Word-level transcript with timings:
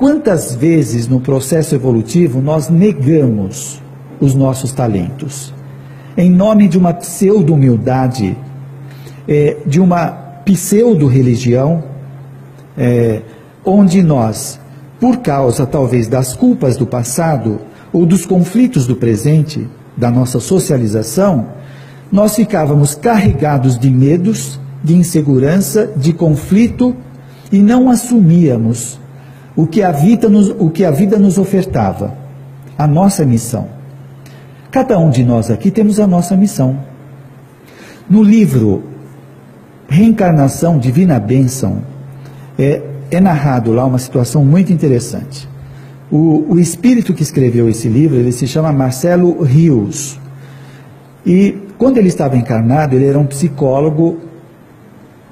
Quantas 0.00 0.54
vezes 0.54 1.06
no 1.06 1.20
processo 1.20 1.74
evolutivo 1.74 2.40
nós 2.40 2.70
negamos 2.70 3.82
os 4.18 4.34
nossos 4.34 4.72
talentos? 4.72 5.52
Em 6.16 6.30
nome 6.30 6.68
de 6.68 6.78
uma 6.78 6.94
pseudo-humildade, 6.94 8.34
é, 9.28 9.58
de 9.66 9.78
uma 9.78 10.06
pseudo-religião, 10.42 11.84
é, 12.78 13.20
onde 13.62 14.02
nós, 14.02 14.58
por 14.98 15.18
causa 15.18 15.66
talvez 15.66 16.08
das 16.08 16.34
culpas 16.34 16.78
do 16.78 16.86
passado 16.86 17.60
ou 17.92 18.06
dos 18.06 18.24
conflitos 18.24 18.86
do 18.86 18.96
presente, 18.96 19.68
da 19.98 20.10
nossa 20.10 20.40
socialização, 20.40 21.48
nós 22.10 22.34
ficávamos 22.36 22.94
carregados 22.94 23.78
de 23.78 23.90
medos, 23.90 24.58
de 24.82 24.96
insegurança, 24.96 25.92
de 25.94 26.14
conflito 26.14 26.96
e 27.52 27.58
não 27.58 27.90
assumíamos 27.90 28.98
o 29.56 29.66
que 29.66 29.82
a 29.82 29.92
vida 29.92 30.28
nos, 30.28 30.48
o 30.48 30.70
que 30.70 30.84
a 30.84 30.90
vida 30.90 31.18
nos 31.18 31.38
ofertava, 31.38 32.14
a 32.78 32.86
nossa 32.86 33.24
missão. 33.24 33.68
Cada 34.70 34.98
um 34.98 35.10
de 35.10 35.24
nós 35.24 35.50
aqui 35.50 35.70
temos 35.70 35.98
a 35.98 36.06
nossa 36.06 36.36
missão. 36.36 36.78
No 38.08 38.22
livro 38.22 38.84
Reencarnação 39.88 40.78
Divina 40.78 41.18
Bênção, 41.18 41.82
é, 42.58 42.82
é 43.10 43.20
narrado 43.20 43.72
lá 43.72 43.84
uma 43.84 43.98
situação 43.98 44.44
muito 44.44 44.72
interessante. 44.72 45.48
O, 46.10 46.54
o 46.54 46.58
espírito 46.58 47.12
que 47.12 47.22
escreveu 47.22 47.68
esse 47.68 47.88
livro, 47.88 48.16
ele 48.16 48.32
se 48.32 48.46
chama 48.46 48.72
Marcelo 48.72 49.42
Rios. 49.42 50.18
E 51.26 51.56
quando 51.78 51.98
ele 51.98 52.08
estava 52.08 52.36
encarnado, 52.36 52.94
ele 52.94 53.06
era 53.06 53.18
um 53.18 53.26
psicólogo 53.26 54.18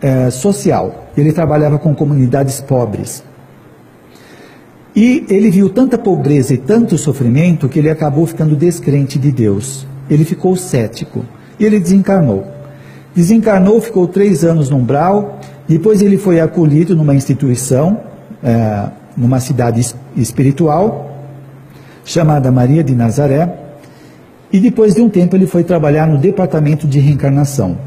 é, 0.00 0.30
social. 0.30 1.08
Ele 1.16 1.32
trabalhava 1.32 1.78
com 1.78 1.94
comunidades 1.94 2.60
pobres. 2.60 3.22
E 4.98 5.24
ele 5.30 5.48
viu 5.48 5.70
tanta 5.70 5.96
pobreza 5.96 6.52
e 6.54 6.56
tanto 6.56 6.98
sofrimento 6.98 7.68
que 7.68 7.78
ele 7.78 7.88
acabou 7.88 8.26
ficando 8.26 8.56
descrente 8.56 9.16
de 9.16 9.30
Deus. 9.30 9.86
Ele 10.10 10.24
ficou 10.24 10.56
cético 10.56 11.24
e 11.56 11.64
ele 11.64 11.78
desencarnou. 11.78 12.44
Desencarnou, 13.14 13.80
ficou 13.80 14.08
três 14.08 14.42
anos 14.42 14.70
no 14.70 14.76
umbral, 14.76 15.38
depois 15.68 16.02
ele 16.02 16.18
foi 16.18 16.40
acolhido 16.40 16.96
numa 16.96 17.14
instituição, 17.14 18.00
é, 18.42 18.88
numa 19.16 19.38
cidade 19.38 19.94
espiritual, 20.16 21.16
chamada 22.04 22.50
Maria 22.50 22.82
de 22.82 22.96
Nazaré, 22.96 23.54
e 24.52 24.58
depois 24.58 24.96
de 24.96 25.00
um 25.00 25.08
tempo 25.08 25.36
ele 25.36 25.46
foi 25.46 25.62
trabalhar 25.62 26.08
no 26.08 26.18
departamento 26.18 26.88
de 26.88 26.98
reencarnação. 26.98 27.78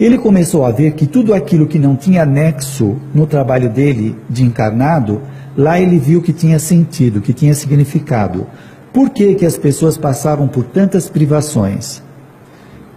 Ele 0.00 0.18
começou 0.18 0.66
a 0.66 0.72
ver 0.72 0.94
que 0.94 1.06
tudo 1.06 1.32
aquilo 1.32 1.68
que 1.68 1.78
não 1.78 1.94
tinha 1.94 2.26
nexo 2.26 2.96
no 3.14 3.24
trabalho 3.24 3.70
dele 3.70 4.16
de 4.28 4.42
encarnado, 4.42 5.20
lá 5.56 5.80
ele 5.80 5.98
viu 5.98 6.22
que 6.22 6.32
tinha 6.32 6.58
sentido, 6.58 7.20
que 7.20 7.32
tinha 7.32 7.54
significado. 7.54 8.46
Por 8.92 9.10
que, 9.10 9.34
que 9.34 9.46
as 9.46 9.56
pessoas 9.56 9.96
passavam 9.96 10.46
por 10.46 10.64
tantas 10.64 11.08
privações? 11.08 12.02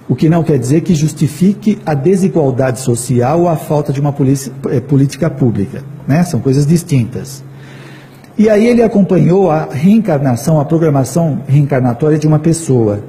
O 0.08 0.16
que 0.16 0.30
não 0.30 0.44
quer 0.44 0.60
dizer 0.60 0.82
que 0.82 0.94
justifique 0.94 1.80
a 1.86 1.94
desigualdade 1.94 2.80
social 2.80 3.42
ou 3.42 3.50
a 3.50 3.56
falta 3.56 3.92
de 3.92 4.00
uma 4.00 4.14
eh, 4.70 4.80
política 4.80 5.30
pública. 5.30 5.84
Né? 6.08 6.24
São 6.24 6.40
coisas 6.40 6.68
distintas. 6.68 7.44
E 8.38 8.50
aí 8.50 8.68
ele 8.68 8.84
acompanhou 8.84 9.50
a 9.50 9.66
reencarnação, 9.72 10.60
a 10.60 10.66
programação 10.66 11.42
reencarnatória 11.48 12.18
de 12.18 12.28
uma 12.28 12.38
pessoa. 12.38 13.02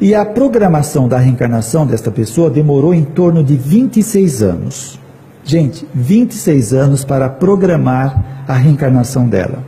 E 0.00 0.14
a 0.14 0.24
programação 0.24 1.08
da 1.08 1.18
reencarnação 1.18 1.86
desta 1.86 2.10
pessoa 2.10 2.48
demorou 2.48 2.94
em 2.94 3.02
torno 3.02 3.42
de 3.42 3.56
26 3.56 4.42
anos. 4.42 5.00
Gente, 5.46 5.86
26 5.94 6.72
anos 6.72 7.04
para 7.04 7.28
programar 7.28 8.44
a 8.48 8.54
reencarnação 8.54 9.28
dela. 9.28 9.62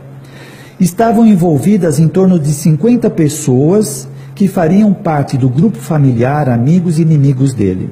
Estavam 0.77 1.25
envolvidas 1.25 1.99
em 1.99 2.07
torno 2.09 2.37
de 2.37 2.51
50 2.51 3.09
pessoas 3.09 4.05
que 4.35 4.45
fariam 4.49 4.93
parte 4.93 5.37
do 5.37 5.47
grupo 5.47 5.77
familiar, 5.77 6.49
amigos 6.49 6.99
e 6.99 7.01
inimigos 7.01 7.53
dele. 7.53 7.89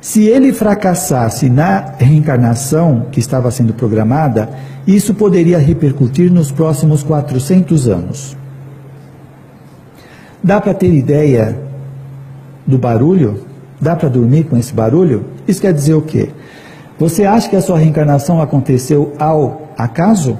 Se 0.00 0.26
ele 0.26 0.52
fracassasse 0.52 1.48
na 1.48 1.94
reencarnação 1.98 3.06
que 3.12 3.20
estava 3.20 3.48
sendo 3.52 3.72
programada, 3.72 4.50
isso 4.84 5.14
poderia 5.14 5.58
repercutir 5.58 6.32
nos 6.32 6.50
próximos 6.50 7.04
400 7.04 7.86
anos. 7.86 8.36
Dá 10.42 10.60
para 10.60 10.74
ter 10.74 10.92
ideia 10.92 11.60
do 12.66 12.76
barulho? 12.76 13.44
Dá 13.80 13.94
para 13.94 14.08
dormir 14.08 14.44
com 14.44 14.56
esse 14.56 14.72
barulho? 14.72 15.26
Isso 15.46 15.60
quer 15.60 15.72
dizer 15.72 15.94
o 15.94 16.02
quê? 16.02 16.30
Você 16.98 17.24
acha 17.24 17.48
que 17.48 17.56
a 17.56 17.62
sua 17.62 17.78
reencarnação 17.78 18.40
aconteceu 18.40 19.12
ao 19.18 19.70
acaso? 19.76 20.36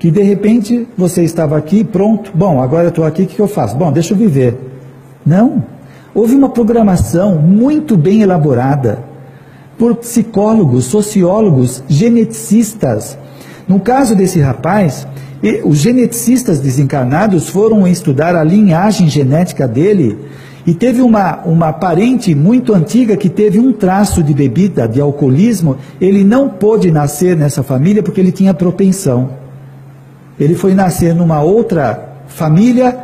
que 0.00 0.10
de 0.10 0.22
repente 0.22 0.88
você 0.96 1.22
estava 1.22 1.58
aqui, 1.58 1.84
pronto, 1.84 2.32
bom, 2.34 2.62
agora 2.62 2.84
eu 2.84 2.88
estou 2.88 3.04
aqui, 3.04 3.24
o 3.24 3.26
que 3.26 3.38
eu 3.38 3.46
faço? 3.46 3.76
Bom, 3.76 3.92
deixa 3.92 4.14
eu 4.14 4.16
viver. 4.16 4.58
Não. 5.24 5.62
Houve 6.14 6.34
uma 6.34 6.48
programação 6.48 7.34
muito 7.36 7.98
bem 7.98 8.22
elaborada 8.22 9.04
por 9.78 9.94
psicólogos, 9.96 10.86
sociólogos, 10.86 11.84
geneticistas. 11.86 13.18
No 13.68 13.78
caso 13.78 14.16
desse 14.16 14.40
rapaz, 14.40 15.06
os 15.64 15.78
geneticistas 15.78 16.60
desencarnados 16.60 17.50
foram 17.50 17.86
estudar 17.86 18.34
a 18.34 18.42
linhagem 18.42 19.06
genética 19.06 19.68
dele 19.68 20.18
e 20.66 20.74
teve 20.74 21.00
uma, 21.00 21.40
uma 21.44 21.72
parente 21.72 22.34
muito 22.34 22.74
antiga 22.74 23.16
que 23.16 23.28
teve 23.28 23.58
um 23.58 23.72
traço 23.72 24.22
de 24.22 24.34
bebida, 24.34 24.86
de 24.86 25.00
alcoolismo. 25.00 25.76
Ele 26.00 26.22
não 26.22 26.48
pôde 26.48 26.90
nascer 26.90 27.36
nessa 27.36 27.62
família 27.62 28.02
porque 28.02 28.20
ele 28.20 28.32
tinha 28.32 28.52
propensão. 28.52 29.30
Ele 30.38 30.54
foi 30.54 30.74
nascer 30.74 31.14
numa 31.14 31.40
outra 31.40 32.08
família 32.26 32.96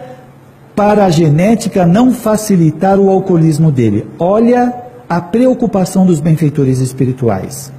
para 0.74 1.06
a 1.06 1.10
genética 1.10 1.86
não 1.86 2.12
facilitar 2.12 2.98
o 2.98 3.08
alcoolismo 3.08 3.72
dele. 3.72 4.06
Olha 4.18 4.74
a 5.08 5.20
preocupação 5.20 6.04
dos 6.04 6.20
benfeitores 6.20 6.80
espirituais. 6.80 7.72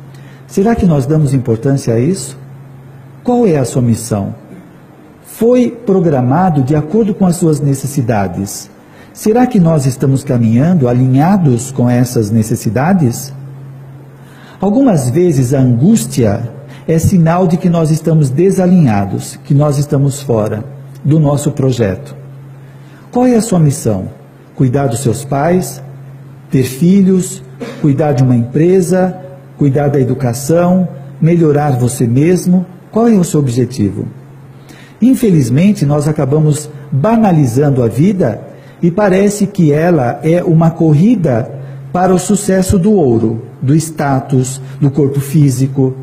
Será 0.48 0.76
que 0.76 0.86
nós 0.86 1.06
damos 1.06 1.34
importância 1.34 1.94
a 1.94 2.00
isso? 2.00 2.38
Qual 3.24 3.46
é 3.46 3.58
a 3.58 3.66
sua 3.66 3.82
missão? 3.82 4.34
Foi 5.24 5.70
programado 5.70 6.64
de 6.64 6.76
acordo 6.76 7.14
com 7.14 7.26
as 7.26 7.36
suas 7.36 7.60
necessidades. 7.60 8.72
Será 9.18 9.48
que 9.48 9.60
nós 9.60 9.88
estamos 9.88 10.24
caminhando 10.24 10.88
alinhados 10.88 11.72
com 11.72 11.90
essas 11.90 12.30
necessidades? 12.30 13.34
Algumas 14.62 15.10
vezes 15.10 15.56
a 15.56 15.60
angústia 15.60 16.48
é 16.88 17.00
sinal 17.00 17.48
de 17.48 17.58
que 17.58 17.68
nós 17.68 17.90
estamos 17.90 18.30
desalinhados, 18.30 19.40
que 19.44 19.56
nós 19.56 19.80
estamos 19.80 20.22
fora 20.22 20.64
do 21.04 21.20
nosso 21.20 21.52
projeto. 21.52 22.16
Qual 23.12 23.26
é 23.26 23.36
a 23.36 23.42
sua 23.42 23.58
missão? 23.58 24.08
Cuidar 24.56 24.86
dos 24.86 25.00
seus 25.00 25.26
pais, 25.26 25.82
ter 26.52 26.62
filhos, 26.62 27.42
cuidar 27.82 28.12
de 28.12 28.22
uma 28.22 28.36
empresa, 28.36 29.20
cuidar 29.58 29.88
da 29.88 30.00
educação, 30.00 30.88
melhorar 31.20 31.72
você 31.72 32.06
mesmo? 32.06 32.68
Qual 32.92 33.08
é 33.08 33.14
o 33.14 33.24
seu 33.24 33.40
objetivo? 33.40 34.08
Infelizmente, 35.02 35.88
nós 35.88 36.08
acabamos 36.08 36.70
banalizando 36.92 37.82
a 37.82 37.88
vida 37.88 38.47
e 38.82 38.92
parece 38.92 39.48
que 39.48 39.72
ela 39.72 40.20
é 40.24 40.44
uma 40.44 40.72
corrida 40.72 41.52
para 41.92 42.14
o 42.14 42.20
sucesso 42.20 42.78
do 42.78 42.92
ouro, 42.92 43.42
do 43.62 43.76
status, 43.76 44.62
do 44.80 44.92
corpo 44.92 45.20
físico, 45.20 45.96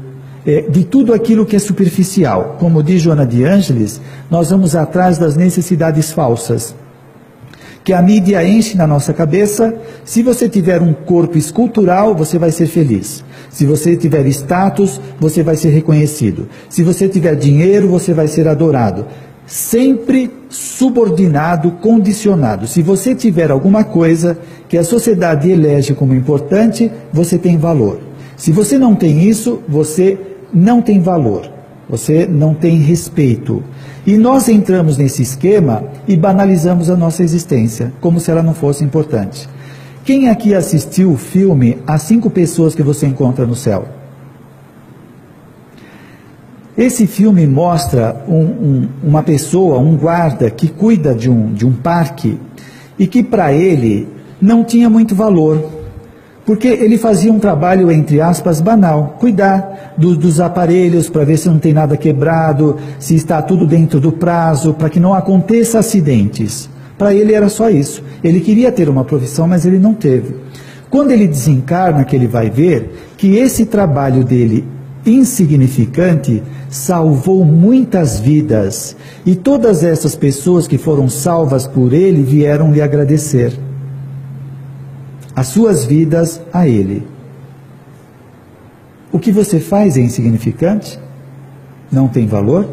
é, 0.47 0.63
de 0.63 0.85
tudo 0.85 1.15
aquilo 1.15 1.47
que 1.47 1.57
é 1.57 1.59
superficial. 1.59 2.57
Como 2.59 2.83
diz 2.83 3.01
Joana 3.01 3.27
de 3.27 3.45
Ângeles, 3.45 4.01
nós 4.31 4.51
vamos 4.51 4.75
atrás 4.75 5.19
das 5.19 5.37
necessidades 5.37 6.13
falsas. 6.13 6.75
Que 7.83 7.93
a 7.93 8.01
mídia 8.01 8.47
enche 8.47 8.77
na 8.77 8.87
nossa 8.87 9.13
cabeça. 9.13 9.75
Se 10.05 10.23
você 10.23 10.49
tiver 10.49 10.81
um 10.81 10.95
corpo 10.95 11.37
escultural, 11.37 12.15
você 12.15 12.39
vai 12.39 12.51
ser 12.51 12.67
feliz. 12.67 13.23
Se 13.51 13.67
você 13.67 13.95
tiver 13.95 14.27
status, 14.29 15.01
você 15.21 15.43
vai 15.43 15.55
ser 15.57 15.69
reconhecido. 15.69 16.49
Se 16.69 16.83
você 16.83 17.09
tiver 17.09 17.37
dinheiro, 17.37 17.89
você 17.89 18.15
vai 18.15 18.27
ser 18.27 18.49
adorado. 18.49 19.07
Sempre 19.47 20.31
subordinado, 20.49 21.73
condicionado. 21.73 22.67
Se 22.67 22.81
você 22.81 23.15
tiver 23.15 23.51
alguma 23.51 23.85
coisa 23.85 24.39
que 24.69 24.79
a 24.79 24.85
sociedade 24.85 25.51
elege 25.51 25.95
como 25.95 26.15
importante, 26.15 26.91
você 27.13 27.37
tem 27.37 27.59
valor. 27.59 28.01
Se 28.37 28.51
você 28.51 28.79
não 28.79 28.95
tem 28.95 29.23
isso, 29.23 29.61
você 29.69 30.19
não 30.53 30.81
tem 30.81 31.01
valor, 31.01 31.51
você 31.89 32.27
não 32.27 32.55
tem 32.55 32.79
respeito. 32.79 33.63
E 34.07 34.17
nós 34.17 34.49
entramos 34.49 34.97
nesse 34.97 35.23
esquema 35.23 35.85
e 36.09 36.17
banalizamos 36.17 36.89
a 36.91 36.97
nossa 36.97 37.23
existência, 37.23 37.93
como 38.01 38.21
se 38.21 38.31
ela 38.31 38.43
não 38.43 38.55
fosse 38.55 38.85
importante. 38.85 39.49
Quem 40.05 40.29
aqui 40.29 40.55
assistiu 40.55 41.13
o 41.13 41.17
filme 41.17 41.79
As 41.87 42.03
Cinco 42.03 42.29
Pessoas 42.29 42.75
que 42.75 42.83
Você 42.83 43.07
Encontra 43.07 43.47
no 43.47 43.55
Céu? 43.55 44.04
Esse 46.77 47.07
filme 47.07 47.47
mostra 47.47 48.25
um, 48.29 48.35
um, 48.35 48.89
uma 49.03 49.23
pessoa, 49.23 49.79
um 49.79 49.97
guarda, 49.97 50.51
que 50.51 50.69
cuida 50.69 51.15
de 51.15 51.31
um, 51.31 51.53
de 51.53 51.65
um 51.65 51.73
parque 51.73 52.39
e 52.99 53.07
que 53.07 53.23
para 53.23 53.53
ele 53.53 54.09
não 54.41 54.65
tinha 54.65 54.91
muito 54.91 55.15
valor 55.15 55.71
Porque 56.45 56.69
ele 56.69 56.99
fazia 56.99 57.33
um 57.33 57.39
trabalho, 57.39 57.91
entre 57.91 58.21
aspas, 58.21 58.61
banal. 58.61 59.17
Cuidar 59.19 59.95
do, 59.97 60.15
dos 60.15 60.41
aparelhos 60.41 61.09
para 61.09 61.25
ver 61.25 61.39
se 61.39 61.49
não 61.49 61.59
tem 61.59 61.73
nada 61.73 61.97
quebrado, 61.97 62.77
se 62.99 63.15
está 63.15 63.41
tudo 63.41 63.67
dentro 63.67 63.99
do 63.99 64.13
prazo, 64.13 64.75
para 64.75 64.91
que 64.91 65.01
não 65.01 65.15
aconteça 65.15 65.79
acidentes. 65.79 66.69
Para 66.99 67.15
ele 67.15 67.33
era 67.33 67.49
só 67.49 67.71
isso. 67.71 68.03
Ele 68.23 68.41
queria 68.41 68.71
ter 68.71 68.89
uma 68.89 69.05
profissão, 69.05 69.49
mas 69.49 69.65
ele 69.65 69.79
não 69.79 69.95
teve. 69.95 70.37
Quando 70.91 71.13
ele 71.13 71.27
desencarna, 71.27 72.05
que 72.05 72.15
ele 72.15 72.27
vai 72.27 72.51
ver 72.51 72.95
que 73.17 73.37
esse 73.37 73.65
trabalho 73.65 74.23
dele 74.23 74.65
insignificante 75.07 76.43
salvou 76.75 77.45
muitas 77.45 78.19
vidas. 78.19 78.97
E 79.25 79.37
todas 79.37 79.85
essas 79.85 80.17
pessoas 80.17 80.67
que 80.67 80.77
foram 80.77 81.09
salvas 81.09 81.69
por 81.69 81.93
ele 81.93 82.23
vieram 82.23 82.73
lhe 82.73 82.83
agradecer 82.83 83.57
as 85.37 85.47
suas 85.49 85.85
vidas 85.85 86.41
a 86.53 86.67
Ele. 86.67 87.07
O 89.13 89.21
que 89.21 89.31
você 89.31 89.61
faz 89.61 89.97
é 89.97 90.01
insignificante? 90.01 90.99
Não 91.91 92.09
tem 92.09 92.27
valor? 92.27 92.69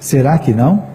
Será 0.00 0.36
que 0.36 0.52
não? 0.52 0.89